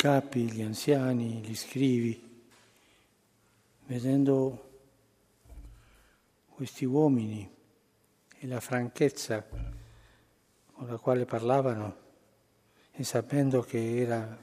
[0.00, 2.42] capi, gli anziani, gli scrivi,
[3.84, 4.70] vedendo
[6.48, 7.46] questi uomini
[8.38, 9.46] e la franchezza
[10.72, 11.96] con la quale parlavano
[12.92, 14.38] e sapendo che era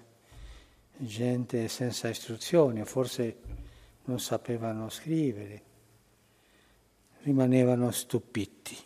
[0.96, 3.37] gente senza istruzione, forse
[4.03, 5.63] non sapevano scrivere,
[7.24, 8.78] rimanevano stupiti.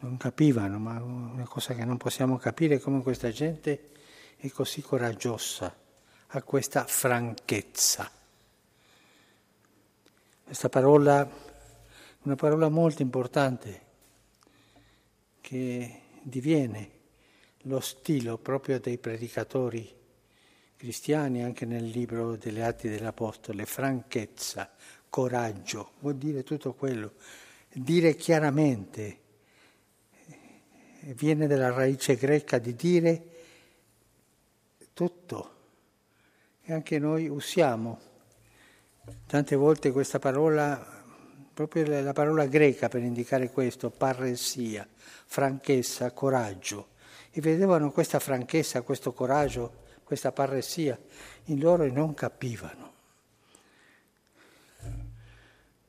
[0.00, 3.90] Non capivano, ma una cosa che non possiamo capire è come questa gente
[4.36, 5.74] è così coraggiosa,
[6.28, 8.10] ha questa franchezza.
[10.44, 11.28] Questa parola,
[12.22, 13.86] una parola molto importante,
[15.40, 16.90] che diviene
[17.62, 19.96] lo stile proprio dei predicatori
[20.76, 24.70] cristiani anche nel libro delle Atti dell'Apostolo, franchezza,
[25.10, 27.14] coraggio, vuol dire tutto quello,
[27.72, 29.26] dire chiaramente
[31.00, 33.22] viene dalla radice greca di dire
[34.92, 35.56] tutto.
[36.62, 38.00] E anche noi usiamo
[39.26, 41.04] tante volte questa parola,
[41.54, 44.86] proprio la parola greca per indicare questo, parresia,
[45.26, 46.88] franchezza, coraggio.
[47.30, 50.98] E vedevano questa franchezza, questo coraggio, questa parresia
[51.44, 52.92] in loro e non capivano.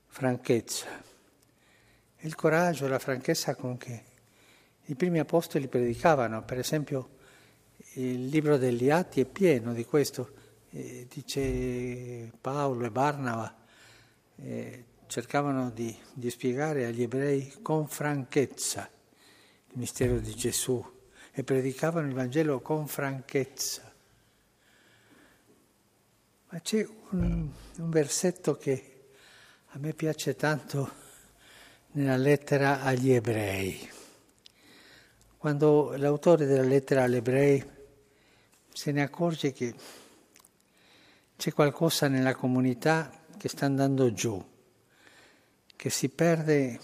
[0.07, 0.87] Franchezza.
[2.19, 4.08] Il coraggio, la franchezza con che
[4.89, 7.17] i primi apostoli predicavano, per esempio
[7.93, 10.33] il libro degli Atti è pieno di questo,
[10.71, 13.55] eh, dice Paolo e Barnaba,
[14.37, 18.89] eh, cercavano di, di spiegare agli ebrei con franchezza
[19.71, 20.83] il mistero di Gesù
[21.31, 23.93] e predicavano il Vangelo con franchezza.
[26.49, 29.09] Ma c'è un, un versetto che
[29.67, 30.91] a me piace tanto
[31.91, 33.97] nella lettera agli ebrei
[35.39, 37.63] quando l'autore della lettera agli ebrei
[38.73, 39.73] se ne accorge che
[41.37, 44.45] c'è qualcosa nella comunità che sta andando giù,
[45.77, 46.77] che si perde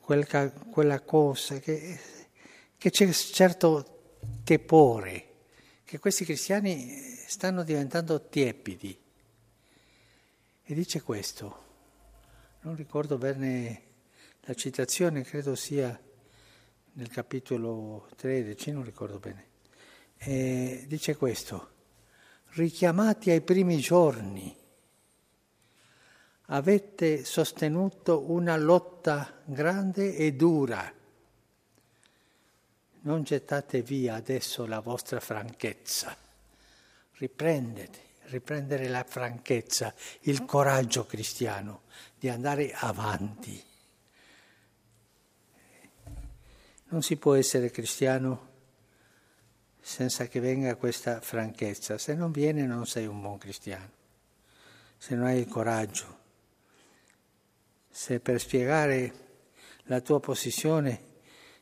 [0.00, 0.26] quel,
[0.70, 2.00] quella cosa, che,
[2.78, 5.28] che c'è certo tepore,
[5.84, 6.96] che questi cristiani
[7.26, 8.98] stanno diventando tiepidi.
[10.64, 11.64] E dice questo,
[12.62, 13.82] non ricordo bene
[14.44, 16.08] la citazione, credo sia
[17.00, 19.46] nel capitolo 13, non ricordo bene,
[20.18, 21.70] eh, dice questo,
[22.50, 24.54] richiamati ai primi giorni,
[26.48, 30.92] avete sostenuto una lotta grande e dura.
[33.02, 36.14] Non gettate via adesso la vostra franchezza,
[37.12, 41.84] riprendete, riprendere la franchezza, il coraggio cristiano
[42.18, 43.68] di andare avanti.
[46.90, 48.48] Non si può essere cristiano
[49.80, 51.98] senza che venga questa franchezza.
[51.98, 53.90] Se non viene non sei un buon cristiano,
[54.98, 56.18] se non hai il coraggio.
[57.88, 59.12] Se per spiegare
[59.84, 61.08] la tua posizione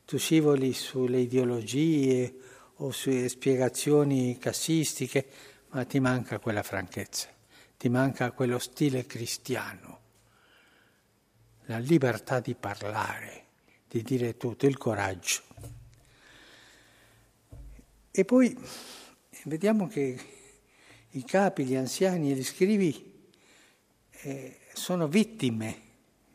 [0.03, 2.35] tu scivoli sulle ideologie
[2.77, 5.27] o sulle spiegazioni cassistiche,
[5.69, 7.27] ma ti manca quella franchezza,
[7.77, 9.99] ti manca quello stile cristiano,
[11.65, 13.48] la libertà di parlare
[13.89, 15.41] di dire tutto, il coraggio.
[18.11, 18.55] E poi
[19.45, 20.17] vediamo che
[21.11, 23.27] i capi, gli anziani e gli scrivi
[24.21, 25.81] eh, sono vittime,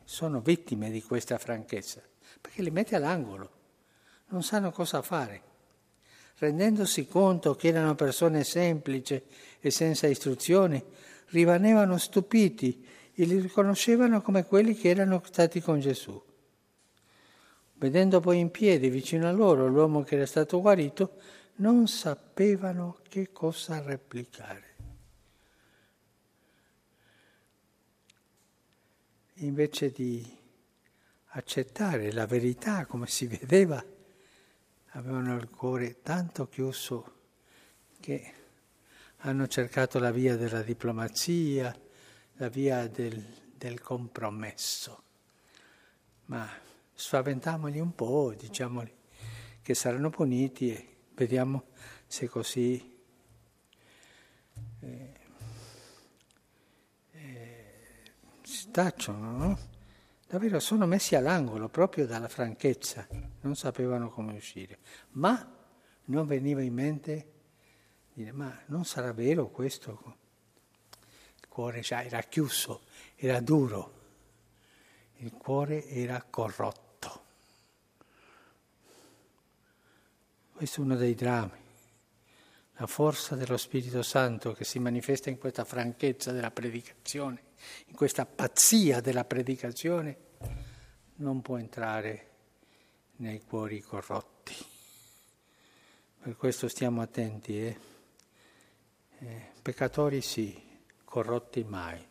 [0.03, 2.01] sono vittime di questa franchezza,
[2.41, 3.51] perché li mette all'angolo,
[4.27, 5.53] non sanno cosa fare.
[6.37, 9.21] Rendendosi conto che erano persone semplici
[9.61, 10.83] e senza istruzione,
[11.27, 16.21] rimanevano stupiti e li riconoscevano come quelli che erano stati con Gesù.
[17.77, 21.17] Vedendo poi in piedi vicino a loro l'uomo che era stato guarito,
[21.57, 24.73] non sapevano che cosa replicare.
[29.39, 30.25] Invece di
[31.27, 33.83] accettare la verità come si vedeva,
[34.91, 37.13] avevano il cuore tanto chiuso
[37.99, 38.33] che
[39.17, 41.77] hanno cercato la via della diplomazia,
[42.37, 43.21] la via del,
[43.53, 45.03] del compromesso.
[46.25, 46.47] Ma
[46.95, 48.93] spaventamoli un po', diciamoli
[49.61, 51.65] che saranno puniti e vediamo
[52.07, 52.97] se così
[54.79, 55.13] eh,
[57.11, 57.73] eh,
[58.43, 59.59] si tacciono, no?
[60.27, 63.07] Davvero sono messi all'angolo proprio dalla franchezza,
[63.41, 64.79] non sapevano come uscire,
[65.11, 65.53] ma
[66.05, 67.31] non veniva in mente
[68.13, 70.17] dire ma non sarà vero questo?
[71.39, 72.83] Il cuore già era chiuso,
[73.15, 73.93] era duro,
[75.17, 76.84] il cuore era corrotto.
[80.55, 81.63] Questo è uno dei drammi.
[82.77, 87.43] La forza dello Spirito Santo che si manifesta in questa franchezza della predicazione,
[87.87, 90.17] in questa pazzia della predicazione,
[91.15, 92.29] non può entrare
[93.17, 94.55] nei cuori corrotti.
[96.21, 97.59] Per questo stiamo attenti.
[97.59, 97.79] Eh?
[99.19, 100.57] Eh, peccatori sì,
[101.03, 102.01] corrotti mai.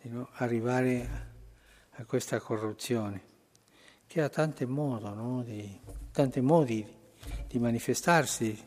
[0.00, 0.28] Di no?
[0.34, 1.30] Arrivare
[1.90, 3.22] a questa corruzione,
[4.12, 5.42] che ha tanti modi, no?
[5.42, 5.80] di,
[6.12, 6.86] tanti modi
[7.46, 8.62] di manifestarsi,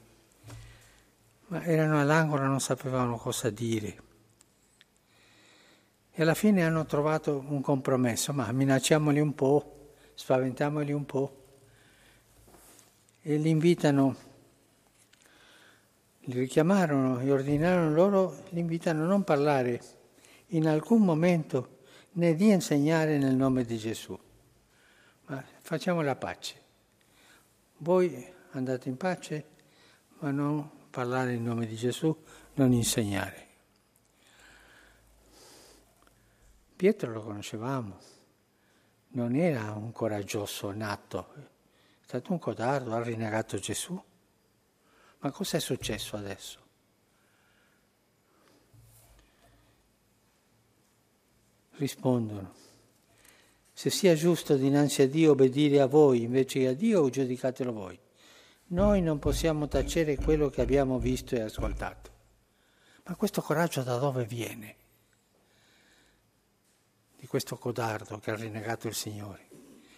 [1.50, 4.02] ma erano all'angolo e non sapevano cosa dire.
[6.12, 11.44] E alla fine hanno trovato un compromesso, ma minacciamoli un po', spaventiamoli un po',
[13.22, 14.16] e li invitano,
[16.22, 19.80] li richiamarono e ordinarono loro, li invitano a non parlare
[20.48, 21.82] in alcun momento
[22.14, 24.18] né di insegnare nel nome di Gesù,
[25.26, 26.64] ma facciamo la pace.
[27.78, 29.50] Voi andate in pace,
[30.20, 32.16] ma non parlare in nome di Gesù,
[32.54, 33.44] non insegnare.
[36.76, 38.00] Pietro lo conoscevamo,
[39.10, 44.02] non era un coraggioso nato, è stato un codardo, ha rinnegato Gesù.
[45.20, 46.64] Ma cosa è successo adesso?
[51.72, 52.54] Rispondono,
[53.78, 58.00] se sia giusto dinanzi a Dio obbedire a voi invece che a Dio, giudicatelo voi.
[58.68, 62.10] Noi non possiamo tacere quello che abbiamo visto e ascoltato.
[63.04, 64.76] Ma questo coraggio da dove viene?
[67.18, 69.50] Di questo codardo che ha rinnegato il Signore.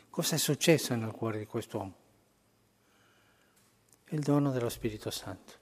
[0.09, 1.95] Cosa è successo nel cuore di quest'uomo?
[4.09, 5.53] Il dono dello Spirito Santo.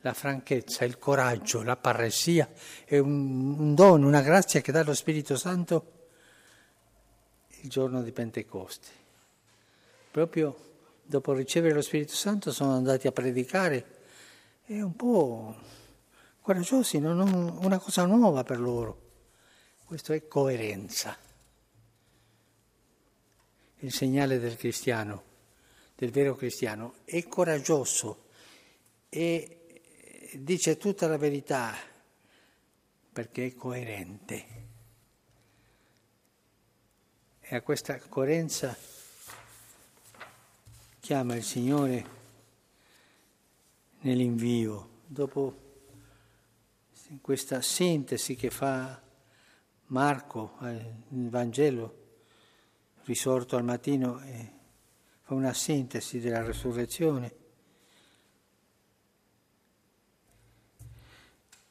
[0.00, 2.50] La franchezza, il coraggio, la parresia
[2.84, 5.95] è un, un dono, una grazia che dà lo Spirito Santo
[7.66, 8.88] il giorno di Pentecoste.
[10.12, 10.56] Proprio
[11.02, 13.94] dopo ricevere lo Spirito Santo sono andati a predicare,
[14.64, 15.54] è un po'
[16.40, 17.18] coraggiosi, non
[17.60, 19.02] una cosa nuova per loro.
[19.84, 21.16] Questo è coerenza.
[23.80, 25.22] Il segnale del cristiano,
[25.96, 28.28] del vero cristiano, è coraggioso
[29.08, 31.74] e dice tutta la verità
[33.12, 34.65] perché è coerente.
[37.48, 38.76] E a questa coerenza
[40.98, 42.04] chiama il Signore
[44.00, 45.54] nell'invio, dopo
[47.20, 49.00] questa sintesi che fa
[49.84, 52.06] Marco nel Vangelo,
[53.04, 54.20] risorto al mattino,
[55.20, 57.34] fa una sintesi della resurrezione.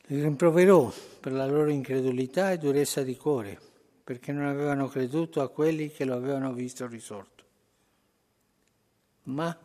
[0.03, 0.89] Li rimproverò
[1.19, 3.73] per la loro incredulità e durezza di cuore,
[4.05, 7.35] perché non avevano creduto a quelli che lo avevano visto risorto
[9.25, 9.57] ma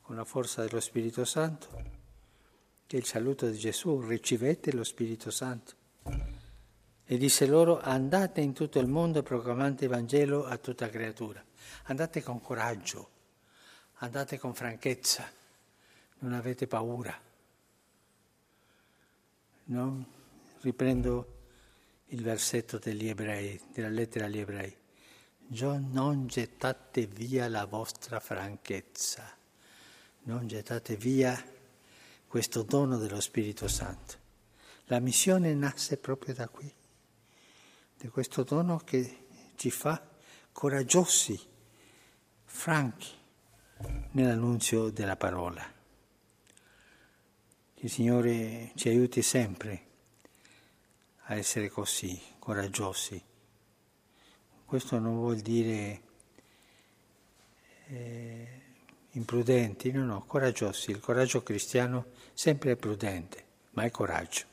[0.00, 1.96] con la forza dello Spirito Santo,
[2.86, 5.74] che il saluto di Gesù, ricevete lo Spirito Santo.
[7.04, 11.42] E disse loro, andate in tutto il mondo proclamate il Vangelo a tutta creatura.
[11.84, 13.10] Andate con coraggio,
[13.96, 15.30] andate con franchezza,
[16.20, 17.18] non avete paura.
[19.64, 20.06] No?
[20.60, 21.36] Riprendo
[22.08, 24.76] il versetto degli ebrei, della lettera agli ebrei
[25.50, 29.34] non gettate via la vostra franchezza,
[30.24, 31.42] non gettate via
[32.26, 34.26] questo dono dello Spirito Santo.
[34.86, 36.70] La missione nasce proprio da qui,
[37.96, 40.06] di questo dono che ci fa
[40.52, 41.40] coraggiosi,
[42.44, 43.08] franchi
[44.12, 45.76] nell'annunzio della parola.
[47.80, 49.87] Il Signore ci aiuti sempre
[51.30, 53.22] a essere così, coraggiosi
[54.68, 56.00] questo non vuol dire
[57.86, 58.60] eh,
[59.12, 60.90] imprudenti, no, no, coraggiosi.
[60.90, 64.44] Il coraggio cristiano sempre è prudente, ma è coraggio.